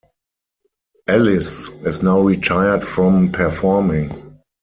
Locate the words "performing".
3.31-4.39